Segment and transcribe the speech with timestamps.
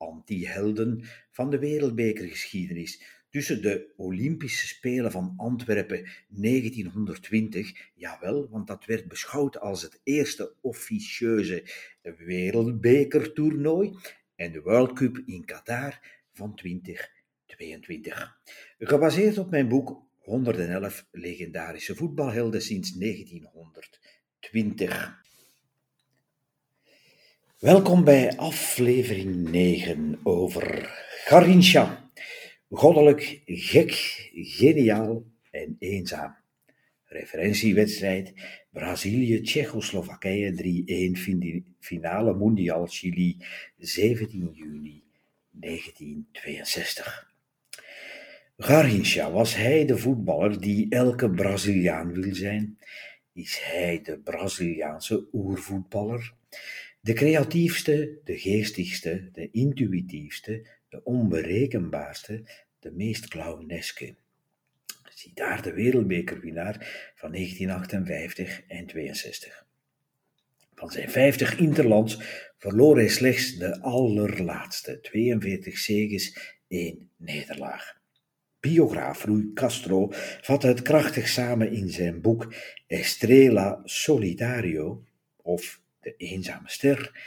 [0.00, 9.08] anti-helden van de wereldbekergeschiedenis tussen de Olympische Spelen van Antwerpen 1920, jawel, want dat werd
[9.08, 11.64] beschouwd als het eerste officieuze
[12.02, 13.96] wereldbekertoernooi,
[14.36, 16.00] en de World Cup in Qatar
[16.32, 18.40] van 2022.
[18.78, 25.28] Gebaseerd op mijn boek 111 legendarische voetbalhelden sinds 1920.
[27.60, 30.90] Welkom bij aflevering 9 over
[31.24, 32.10] Garincha.
[32.70, 33.92] Goddelijk, gek,
[34.34, 36.36] geniaal en eenzaam.
[37.04, 38.32] Referentiewedstrijd
[38.70, 40.52] Brazilië-Tsjechoslowakije
[41.16, 41.20] 3-1
[41.78, 43.36] finale Mondial Chili
[43.78, 45.02] 17 juni
[45.50, 47.32] 1962.
[48.56, 52.78] Garrincha, was hij de voetballer die elke Braziliaan wil zijn?
[53.32, 56.34] Is hij de Braziliaanse oervoetballer?
[57.02, 62.44] De creatiefste, de geestigste, de intuïtiefste, de onberekenbaarste,
[62.78, 64.14] de meest clowneske.
[65.14, 69.66] Zie daar de wereldbekerwinnaar van 1958 en 62.
[70.74, 72.18] Van zijn 50 interlands
[72.58, 77.98] verloor hij slechts de allerlaatste, 42 zegens, 1 nederlaag.
[78.60, 80.08] Biograaf Rui Castro
[80.40, 82.54] vat het krachtig samen in zijn boek
[82.86, 85.04] Estrela Solitario,
[85.36, 87.20] of De Eenzame Ster,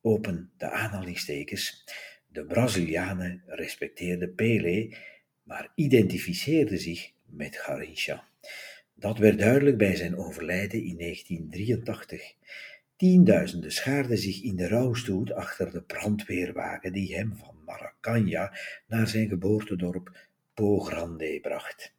[0.00, 1.84] open de aanhalingstekens,
[2.26, 4.96] de Brazilianen respecteerden Pelé,
[5.42, 8.28] maar identificeerden zich met Garrincha.
[8.94, 12.34] Dat werd duidelijk bij zijn overlijden in 1983.
[12.96, 18.52] Tienduizenden schaarden zich in de rouwstoet achter de brandweerwagen die hem van Maracanã
[18.86, 21.94] naar zijn geboortedorp Po Grande bracht.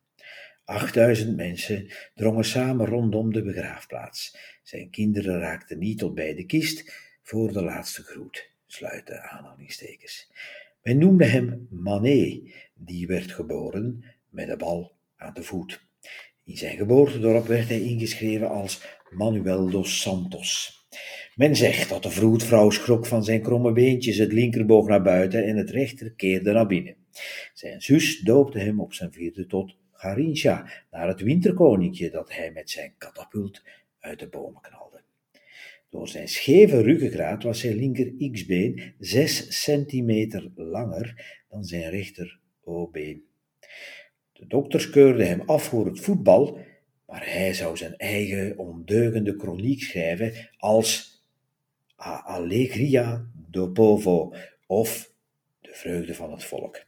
[0.65, 4.37] 8000 mensen drongen samen rondom de begraafplaats.
[4.63, 10.31] Zijn kinderen raakten niet tot bij de kist voor de laatste groet sluiten aanhalingstekens.
[10.83, 12.41] Men noemde hem Mané,
[12.73, 15.85] die werd geboren met de bal aan de voet.
[16.43, 20.81] In zijn geboortedorp werd hij ingeschreven als Manuel dos Santos.
[21.35, 25.57] Men zegt dat de vroedvrouw schrok van zijn kromme beentjes, het linkerboog naar buiten en
[25.57, 26.95] het rechter keerde naar binnen.
[27.53, 32.69] Zijn zus doopte hem op zijn vierde tot Garincha, naar het winterkoninkje dat hij met
[32.69, 33.61] zijn katapult
[34.03, 35.01] uit de bomen knalde.
[35.89, 43.23] Door zijn scheve ruggengraat was zijn linker x-been zes centimeter langer dan zijn rechter o-been.
[44.33, 46.59] De dokters keurden hem af voor het voetbal,
[47.05, 51.21] maar hij zou zijn eigen ondeugende kroniek schrijven als
[52.05, 54.33] A Allegria do Povo
[54.67, 55.11] of
[55.61, 56.85] De vreugde van het volk.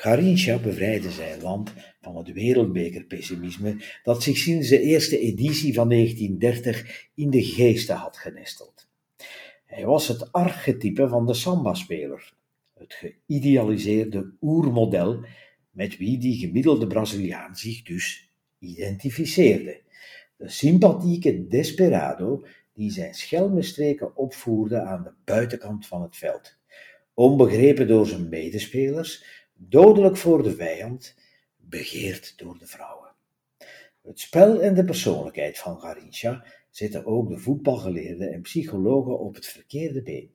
[0.00, 7.08] Garincha bevrijdde zijn land van het wereldbekerpessimisme dat zich sinds de eerste editie van 1930
[7.14, 8.88] in de geesten had genesteld.
[9.64, 12.32] Hij was het archetype van de samba-speler,
[12.74, 15.24] het geïdealiseerde oermodel
[15.70, 19.80] met wie die gemiddelde Braziliaan zich dus identificeerde.
[20.36, 22.44] De sympathieke desperado
[22.74, 26.56] die zijn schelmenstreken opvoerde aan de buitenkant van het veld.
[27.14, 29.24] Onbegrepen door zijn medespelers,
[29.54, 31.14] dodelijk voor de vijand,
[31.70, 33.08] begeerd door de vrouwen.
[34.02, 39.46] Het spel en de persoonlijkheid van Garincha zetten ook de voetbalgeleerden en psychologen op het
[39.46, 40.30] verkeerde been.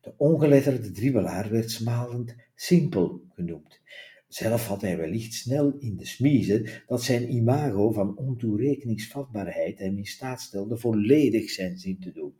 [0.00, 3.80] De ongeletterde dribbelaar werd smalend simpel genoemd.
[4.28, 10.06] Zelf had hij wellicht snel in de smiezen dat zijn imago van ontoerekeningsvatbaarheid hem in
[10.06, 12.34] staat stelde volledig zijn zin te doen.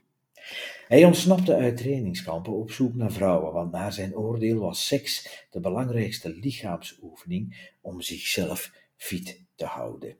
[0.88, 5.60] Hij ontsnapte uit trainingskampen op zoek naar vrouwen, want naar zijn oordeel was seks de
[5.60, 10.16] belangrijkste lichaamsoefening om zichzelf fit te houden.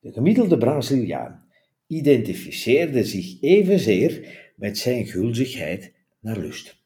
[0.00, 1.48] De gemiddelde Braziliaan
[1.86, 6.78] identificeerde zich evenzeer met zijn gulzigheid naar lust.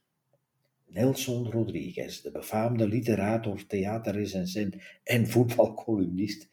[0.86, 6.48] Nelson Rodriguez, de befaamde literator, theaterrecensent en voetbalcolumnist,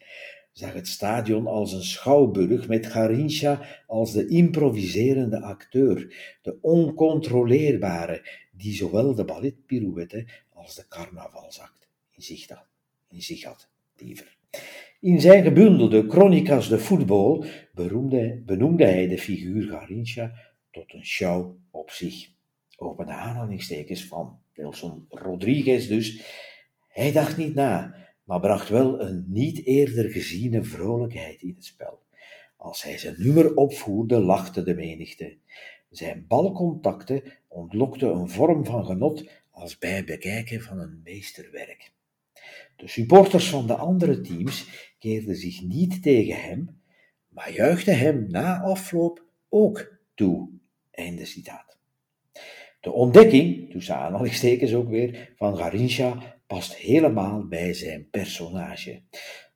[0.52, 8.74] zag het stadion als een schouwburg met Garincha als de improviserende acteur, de oncontroleerbare, die
[8.74, 12.66] zowel de balletpirouette als de carnavalsakt in zich had.
[13.08, 14.36] In zich had liever.
[15.00, 17.44] In zijn gebundelde Chronicas de Voetbal
[18.44, 20.32] benoemde hij de figuur Garincha
[20.70, 22.30] tot een show op zich.
[22.76, 26.22] Open aanhalingstekens van Nelson Rodriguez dus.
[26.88, 32.02] Hij dacht niet na, maar bracht wel een niet eerder geziene vrolijkheid in het spel.
[32.56, 35.36] Als hij zijn nummer opvoerde, lachte de menigte.
[35.90, 41.92] Zijn balcontacten ontlokten een vorm van genot als bij het bekijken van een meesterwerk.
[42.76, 44.66] De supporters van de andere teams
[44.98, 46.80] keerden zich niet tegen hem,
[47.28, 50.48] maar juichten hem na afloop ook toe.
[50.90, 51.78] Einde citaat.
[52.80, 59.00] De ontdekking, tussen aanhalingstekens ook weer, van Garincha past helemaal bij zijn personage.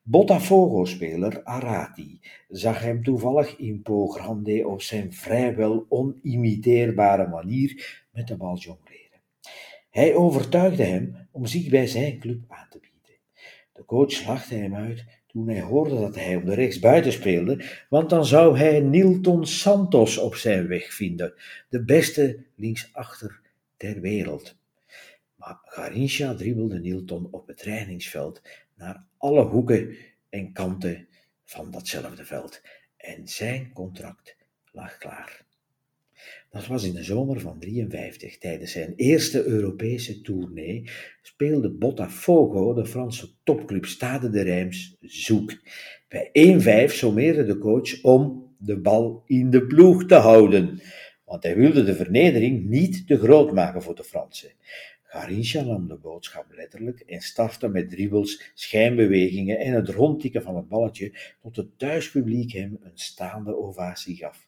[0.01, 8.37] Botafogo-speler Arati zag hem toevallig in Po Grande op zijn vrijwel onimiteerbare manier met de
[8.37, 9.21] bal jongleren.
[9.89, 13.19] Hij overtuigde hem om zich bij zijn club aan te bieden.
[13.73, 18.09] De coach lachte hem uit toen hij hoorde dat hij op de rechtsbuiten speelde, want
[18.09, 21.33] dan zou hij Nilton Santos op zijn weg vinden,
[21.69, 23.41] de beste linksachter
[23.77, 24.56] ter wereld.
[25.37, 28.41] Maar Garincha dribbelde Nilton op het trainingsveld
[28.75, 29.95] naar alle hoeken
[30.29, 31.07] en kanten
[31.43, 32.61] van datzelfde veld
[32.97, 34.35] en zijn contract
[34.71, 35.45] lag klaar.
[36.49, 38.37] Dat was in de zomer van 53.
[38.37, 40.89] Tijdens zijn eerste Europese tournee
[41.21, 45.53] speelde Botafogo, de Franse topclub Stade de Reims, zoek.
[46.07, 46.29] Bij
[46.89, 50.81] 1-5 sommeerde de coach om de bal in de ploeg te houden,
[51.25, 54.51] want hij wilde de vernedering niet te groot maken voor de Fransen.
[55.07, 60.67] Garincha nam de boodschap letterlijk en startte met dribbles, schijnbewegingen en het rondtikken van het
[60.67, 64.47] balletje tot het thuispubliek hem een staande ovatie gaf.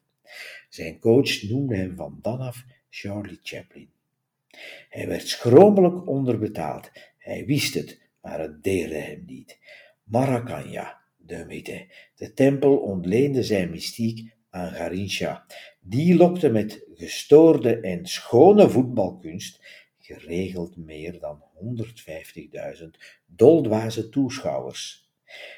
[0.69, 3.89] Zijn coach noemde hem van dan af Charlie Chaplin.
[4.89, 6.91] Hij werd schromelijk onderbetaald.
[7.17, 9.59] Hij wist het, maar het deerde hem niet.
[10.03, 11.87] Maracanja, de mythe.
[12.15, 15.45] De tempel ontleende zijn mystiek aan Garincha.
[15.79, 21.43] Die lokte met gestoorde en schone voetbalkunst geregeld meer dan
[22.81, 22.85] 150.000
[23.25, 25.09] doldwaze toeschouwers.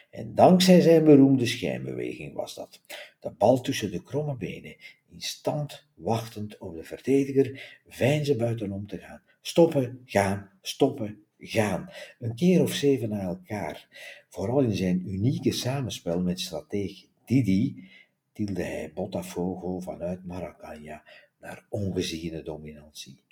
[0.09, 2.81] En dankzij zijn beroemde schijnbeweging was dat.
[3.19, 4.75] De bal tussen de kromme benen,
[5.09, 9.21] in stand wachtend op de verdediger, veinzen buitenom te gaan.
[9.41, 11.89] Stoppen, gaan, stoppen, gaan.
[12.19, 13.87] Een keer of zeven na elkaar.
[14.29, 17.89] Vooral in zijn unieke samenspel met strateeg Didi
[18.33, 21.03] tilde hij Botafogo vanuit Maracana
[21.41, 23.23] naar ongeziene dominantie.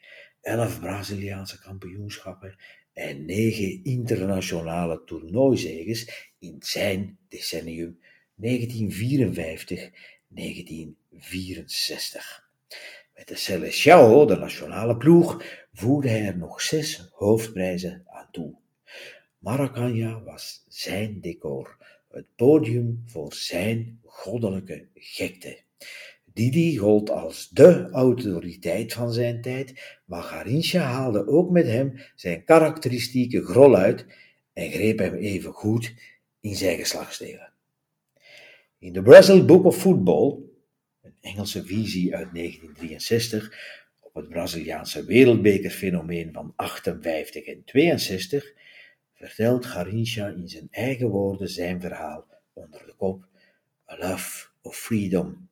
[0.41, 2.55] Elf Braziliaanse kampioenschappen
[2.93, 7.99] en negen internationale toernooizeges in zijn decennium
[8.41, 8.43] 1954-1964.
[13.15, 18.55] Met de Seleção, de nationale ploeg, voerde hij er nog zes hoofdprijzen aan toe.
[19.39, 21.77] Maracana was zijn decor,
[22.09, 25.61] het podium voor zijn goddelijke gekte.
[26.39, 32.43] Didi gold als de autoriteit van zijn tijd, maar Garincha haalde ook met hem zijn
[32.43, 34.05] karakteristieke grol uit
[34.53, 35.93] en greep hem even goed
[36.39, 37.53] in zijn geslachtsdelen.
[38.77, 40.37] In The Brazil Book of Football,
[41.01, 43.53] een Engelse visie uit 1963
[43.99, 48.53] op het Braziliaanse wereldbekerfenomeen van 58 en 62,
[49.13, 53.27] vertelt Garincha in zijn eigen woorden zijn verhaal onder de kop
[53.89, 55.48] A Love of Freedom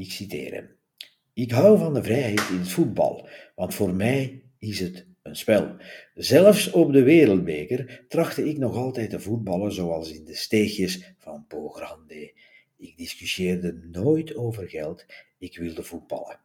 [0.00, 0.68] ik citeer hem.
[1.32, 5.76] Ik hou van de vrijheid in het voetbal, want voor mij is het een spel.
[6.14, 11.44] Zelfs op de wereldbeker trachtte ik nog altijd te voetballen zoals in de steegjes van
[11.48, 12.32] Po Grande.
[12.76, 15.06] Ik discussieerde nooit over geld,
[15.38, 16.40] ik wilde voetballen.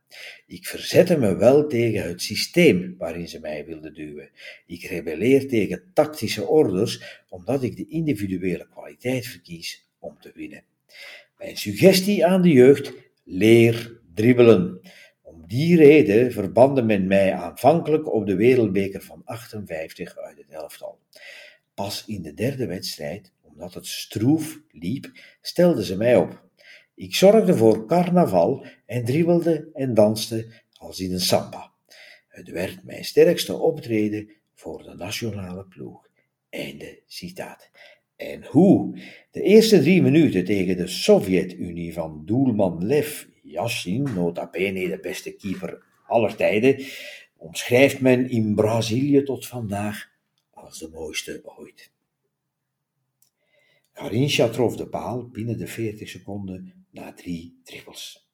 [0.48, 4.30] Ik verzette me wel tegen het systeem waarin ze mij wilden duwen.
[4.66, 10.64] Ik rebelleer tegen tactische orders, omdat ik de individuele kwaliteit verkies om te winnen.
[11.38, 12.94] Mijn suggestie aan de jeugd
[13.26, 14.80] leer dribbelen.
[15.22, 21.00] Om die reden verbande men mij aanvankelijk op de wereldbeker van 58 uit het elftal.
[21.74, 26.44] Pas in de derde wedstrijd, omdat het stroef liep, stelden ze mij op.
[26.96, 31.72] Ik zorgde voor carnaval en dribbelde en danste als in een samba.
[32.28, 36.08] Het werd mijn sterkste optreden voor de nationale ploeg.
[36.50, 37.70] Einde citaat.
[38.16, 39.00] En hoe?
[39.32, 45.36] De eerste drie minuten tegen de Sovjet-Unie van doelman Lev Yashin, nota bene de beste
[45.36, 46.86] keeper aller tijden,
[47.38, 50.10] omschrijft men in Brazilië tot vandaag
[50.52, 51.92] als de mooiste ooit.
[53.94, 58.30] Garincha trof de paal binnen de 40 seconden na drie trippels.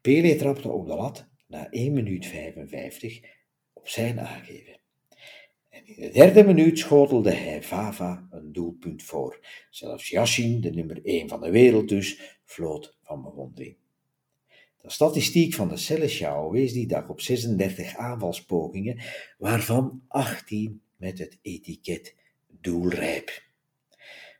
[0.00, 3.20] Pele trapte op de lat na 1 minuut 55
[3.72, 4.79] op zijn aangeven.
[5.70, 9.46] En in de derde minuut schotelde hij Vava een doelpunt voor.
[9.70, 13.76] Zelfs Yashin, de nummer 1 van de wereld dus, floot van bewondering.
[14.82, 19.00] De statistiek van de Seleção wees die dag op 36 aanvalspogingen,
[19.38, 22.14] waarvan 18 met het etiket
[22.46, 23.42] doelrijp.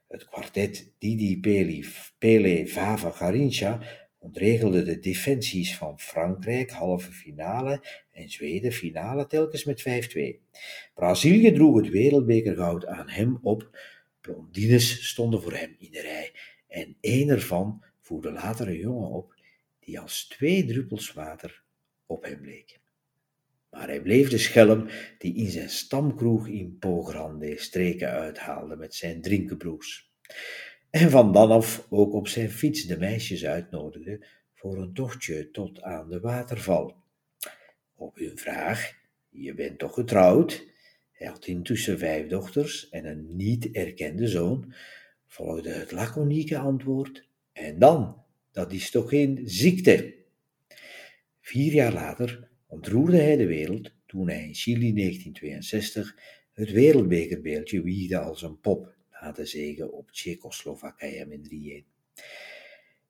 [0.09, 3.81] Het kwartet Didi Pele, Pele Vava Garincha
[4.21, 10.21] ontregelde de defensies van Frankrijk, halve finale, en Zweden, finale, telkens met 5-2.
[10.95, 13.79] Brazilië droeg het wereldbekergoud aan hem op.
[14.21, 16.33] Blondines stonden voor hem in de rij.
[16.69, 19.35] En één ervan voerde later een jongen op,
[19.81, 21.63] die als twee druppels water
[22.07, 22.81] op hem leek.
[23.71, 29.21] Maar hij bleef de schelm die in zijn stamkroeg in Pogrande streken uithaalde met zijn
[29.21, 30.11] drinkenbroes.
[30.91, 35.83] En van dan af ook op zijn fiets de meisjes uitnodigde voor een tochtje tot
[35.83, 36.97] aan de waterval.
[37.95, 38.93] Op hun vraag,
[39.29, 40.67] je bent toch getrouwd?
[41.13, 44.75] Hij had intussen vijf dochters en een niet erkende zoon,
[45.27, 50.15] volgde het laconieke antwoord, en dan, dat is toch geen ziekte?
[51.41, 56.17] Vier jaar later ontroerde hij de wereld toen hij in Chili 1962
[56.53, 62.23] het wereldbekerbeeldje wiegde als een pop na de zege op Tsjechoslowakije met 3-1.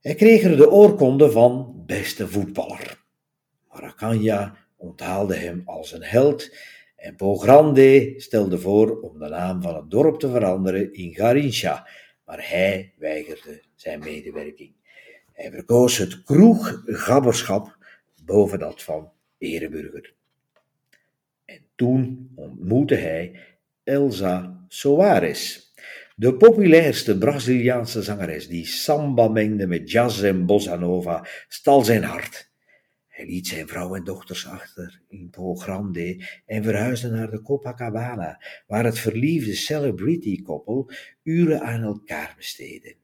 [0.00, 3.02] Hij kreeg er de oorkonde van beste voetballer.
[3.68, 6.56] Maracanja onthaalde hem als een held
[6.96, 11.88] en Pogrande stelde voor om de naam van het dorp te veranderen in Garincha,
[12.24, 14.72] maar hij weigerde zijn medewerking.
[15.32, 17.76] Hij verkoos het kroeggabberschap
[18.24, 20.14] boven dat van ereburger.
[21.44, 23.40] En toen ontmoette hij
[23.84, 25.69] Elsa Soares,
[26.20, 32.50] de populairste Braziliaanse zangeres die samba mengde met jazz en bossa nova, stal zijn hart.
[33.08, 38.42] Hij liet zijn vrouw en dochters achter in Po Grande en verhuisde naar de Copacabana,
[38.66, 40.90] waar het verliefde celebrity-koppel
[41.22, 42.94] uren aan elkaar besteedde.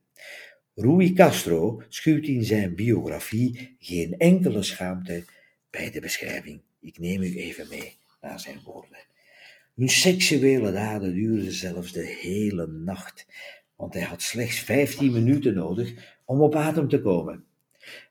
[0.74, 5.24] Rui Castro schuwt in zijn biografie geen enkele schaamte
[5.70, 6.60] bij de beschrijving.
[6.80, 9.15] Ik neem u even mee naar zijn woorden.
[9.76, 13.26] Hun seksuele daden duurden zelfs de hele nacht,
[13.74, 17.44] want hij had slechts 15 minuten nodig om op adem te komen.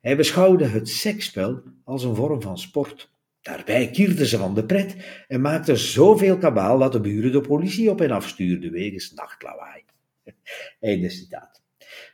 [0.01, 3.11] Hij beschouwde het seksspel als een vorm van sport.
[3.41, 4.95] Daarbij kierden ze van de pret
[5.27, 9.83] en maakten zoveel kabaal dat de buren de politie op hen afstuurden wegens nachtlawaai.
[10.79, 11.61] Einde citaat.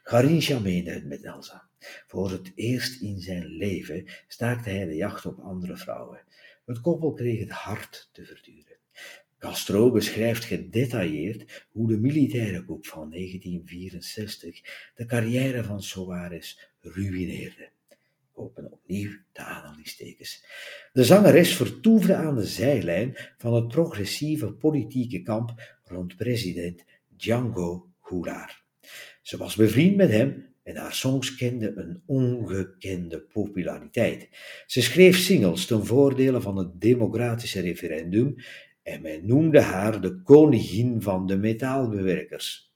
[0.04, 1.70] Garincha meende het met Elsa.
[2.08, 6.20] Voor het eerst in zijn leven staakte hij de jacht op andere vrouwen.
[6.66, 8.71] Het koppel kreeg het hard te verduren.
[9.42, 14.62] Castro beschrijft gedetailleerd hoe de militaire coup van 1964
[14.96, 17.70] de carrière van Soares ruïneerde.
[18.34, 20.46] Open opnieuw de aanhalingstekens.
[20.94, 28.64] De zangeres vertoefde aan de zijlijn van het progressieve politieke kamp rond president Django Goulart.
[29.22, 34.30] Ze was bevriend met hem en haar songs kenden een ongekende populariteit.
[34.66, 38.36] Ze schreef singles ten voordele van het democratische referendum
[38.84, 42.74] en men noemde haar de koningin van de metaalbewerkers.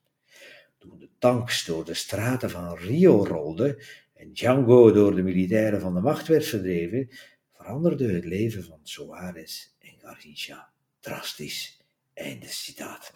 [0.78, 3.84] Toen de tanks door de straten van Rio rolden
[4.14, 7.10] en Django door de militairen van de macht werd verdreven,
[7.54, 10.70] veranderde het leven van Soares en Garcia
[11.00, 11.84] drastisch.
[12.14, 13.14] Einde citaat.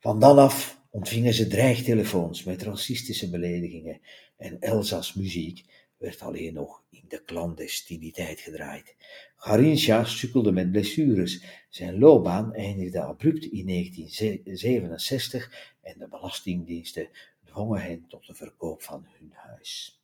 [0.00, 4.00] Van dan af ontvingen ze dreigtelefoons met racistische beledigingen
[4.36, 5.64] en Elsa's muziek
[5.98, 8.96] werd alleen nog in de clandestiniteit gedraaid.
[9.36, 11.44] Garincha sukkelde met blessures.
[11.68, 17.08] Zijn loopbaan eindigde abrupt in 1967 en de belastingdiensten
[17.44, 20.00] dwongen hen tot de verkoop van hun huis.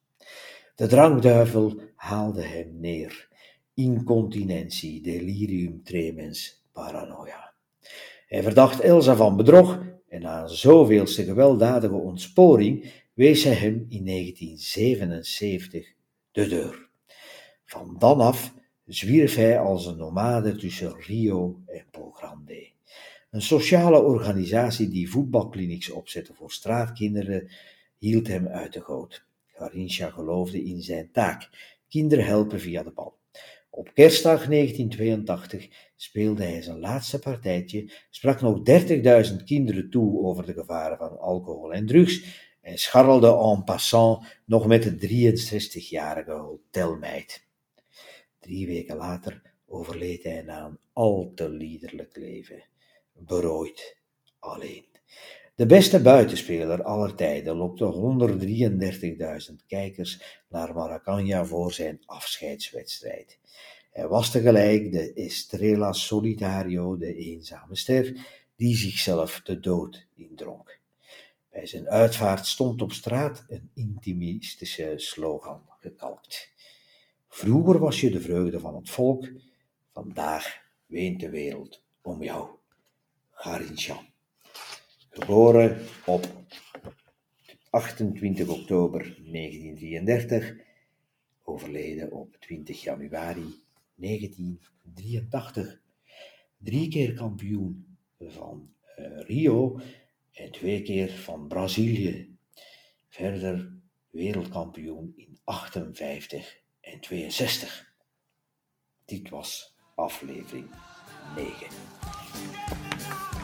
[0.75, 3.29] De drankduivel haalde hem neer.
[3.75, 7.53] Incontinentie, delirium tremens, paranoia.
[8.27, 15.93] Hij verdacht Elsa van bedrog en na zoveelste gewelddadige ontsporing wees hij hem in 1977
[16.31, 16.89] de deur.
[17.65, 18.55] Van dan af
[18.87, 22.71] zwierf hij als een nomade tussen Rio en Grande.
[23.31, 27.51] Een sociale organisatie die voetbalklinieks opzette voor straatkinderen
[27.99, 29.25] hield hem uit de goot.
[29.47, 31.51] Garincha geloofde in zijn taak,
[31.89, 33.19] kinderen helpen via de bal.
[33.71, 38.59] Op kerstdag 1982 speelde hij zijn laatste partijtje, sprak nog
[39.31, 44.67] 30.000 kinderen toe over de gevaren van alcohol en drugs en scharrelde en passant nog
[44.67, 47.47] met de 63-jarige hotelmeid.
[48.41, 52.65] Drie weken later overleed hij na een al te liederlijk leven,
[53.13, 53.97] berooid,
[54.39, 54.85] alleen.
[55.55, 57.85] De beste buitenspeler aller tijden lokte
[59.51, 63.39] 133.000 kijkers naar Maracana voor zijn afscheidswedstrijd.
[63.91, 68.27] Hij was tegelijk de Estrella Solitario, de eenzame ster,
[68.57, 70.81] die zichzelf de dood indronk.
[71.53, 76.53] Bij zijn uitvaart stond op straat een intimistische slogan gekalkt.
[77.29, 79.29] Vroeger was je de vreugde van het volk,
[79.93, 82.49] vandaag weent de wereld om jou.
[83.31, 84.01] Garincha.
[85.11, 86.29] Geboren op
[87.71, 90.57] 28 oktober 1933,
[91.45, 95.81] overleden op 20 januari 1983.
[96.57, 99.81] Drie keer kampioen van uh, Rio
[100.51, 102.37] twee keer van Brazilië.
[103.09, 103.73] Verder
[104.11, 107.95] wereldkampioen in 58 en 62.
[109.05, 110.71] Dit was aflevering
[111.37, 113.42] 9.